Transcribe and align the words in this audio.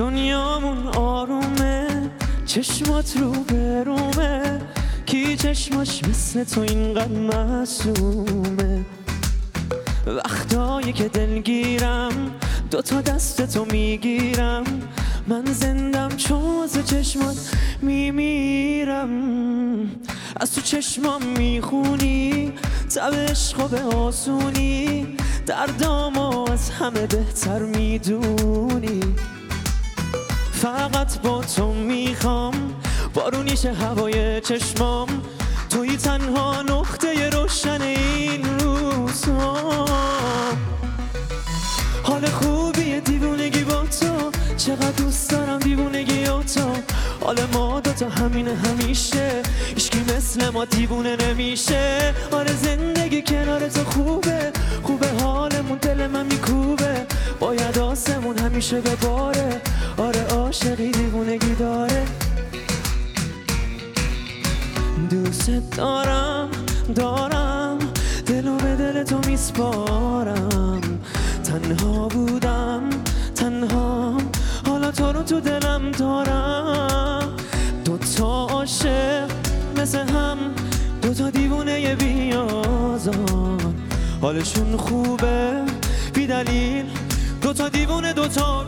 دنیامون 0.00 0.86
آرومه 0.86 2.10
چشمات 2.46 3.16
رو 3.16 3.30
برومه 3.30 4.60
کی 5.06 5.36
چشماش 5.36 6.04
مثل 6.04 6.44
تو 6.44 6.60
اینقدر 6.60 7.08
معصومه؟ 7.08 8.84
وقتایی 10.06 10.92
که 10.92 11.08
دلگیرم 11.08 12.12
دوتا 12.70 13.00
دست 13.00 13.42
تو 13.54 13.64
می‌گیرم. 13.64 14.64
من 15.26 15.44
زندم 15.44 16.08
چون 16.08 16.62
از 16.62 16.86
چشمات 16.86 17.54
میمیرم. 17.82 19.10
از 20.36 20.54
تو 20.54 20.60
چشمام 20.60 21.22
می‌خونی 21.22 22.52
تب 22.94 23.14
عشق 23.14 23.68
به 23.70 23.80
آسونی. 23.82 25.06
دردامو 25.46 26.50
از 26.50 26.70
همه 26.70 27.06
بهتر 27.06 27.58
می‌دونی. 27.58 29.00
فقط 31.10 31.22
با 31.22 31.42
تو 31.42 31.72
می‌خوام. 31.72 32.74
بارونیش 33.14 33.64
هوای 33.64 34.40
چشمام. 34.40 35.08
توی 35.70 35.96
تنها 35.96 36.62
نقطه 36.62 37.30
روشن 37.30 37.82
این 37.82 38.58
روزها. 38.58 39.86
حال 42.02 42.26
خوبیه 42.26 43.00
دیوونگی 43.00 43.64
با 43.64 43.82
تو. 44.00 44.30
چقدر 44.56 44.90
دوست 44.90 45.30
دارم 45.30 45.58
دیوونگی 45.58 46.24
با 46.24 46.42
تو. 46.42 46.70
حال 47.24 47.38
ما 47.52 47.80
دوتا 47.80 48.08
همینه 48.08 48.54
همیشه. 48.54 49.42
هیچکی 49.74 50.04
مثل 50.16 50.50
ما 50.50 50.64
دیوونه 50.64 51.16
نمیشه. 51.16 52.14
آره 52.32 52.52
زندگی 52.52 53.22
کنار 53.22 53.68
تو 53.68 53.84
خوبه. 53.84 54.52
خوبه 54.82 55.08
حالمون 55.22 55.78
دل 55.78 56.06
من 56.06 56.26
میکوبه. 56.26 57.06
باید 57.40 57.78
آسمون 57.78 58.38
همیشه 58.38 58.80
به 58.80 58.96
باره. 58.96 59.60
آره. 59.96 60.39
عاشقی 60.50 60.90
دیوونگی 60.90 61.54
داره. 61.54 62.04
دوست 65.10 65.50
دارم 65.76 66.48
دارم. 66.94 67.78
دلو 68.26 68.56
به 68.56 68.76
دل 68.76 69.02
تو 69.02 69.20
میسپارم. 69.26 70.80
تنها 71.44 72.08
بودم 72.08 72.82
تنها. 73.34 74.16
حالا 74.66 74.90
تو 74.90 75.12
رو 75.12 75.22
تو 75.22 75.40
دلم 75.40 75.90
دارم. 75.90 77.36
دوتا 77.84 78.46
عاشق 78.46 79.30
مثل 79.76 80.08
هم 80.08 80.38
دوتا 81.02 81.30
دیوونه 81.30 81.94
بیازار 81.94 83.60
حالشون 84.22 84.76
خوبه 84.76 85.62
بی 86.14 86.26
دلیل 86.26 86.86
دوتا 87.42 87.68
دیوونه 87.68 88.12
دوتا 88.12 88.64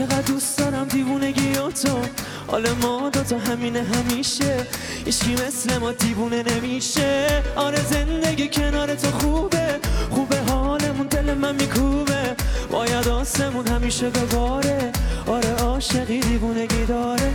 چقدر 0.00 0.22
دوست 0.22 0.58
دارم 0.58 0.88
دیوونگی 0.88 1.52
با 1.52 1.70
تو. 1.70 1.98
حال 2.46 2.66
ما 2.82 3.10
دوتا 3.10 3.38
همینه 3.38 3.82
همیشه. 3.82 4.66
هیچکی 5.04 5.32
مثل 5.34 5.78
ما 5.78 5.92
دیوونه 5.92 6.42
نمیشه. 6.42 7.42
آره 7.56 7.80
زندگی 7.82 8.48
کنار 8.48 8.94
تو 8.94 9.10
خوبه. 9.10 9.78
خوبه 10.10 10.36
حالمون 10.48 11.06
دل 11.06 11.34
من 11.34 11.54
میکوبه. 11.54 12.36
باید 12.70 13.08
آسمون 13.08 13.66
همیشه 13.66 14.10
به 14.10 14.24
باره 14.24 14.92
آره 15.26 15.52
عاشقی 15.54 16.20
دیوونگی 16.20 16.84
داره. 16.84 17.32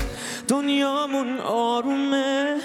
دنیامون 0.48 1.40
آرومه. 1.40 2.56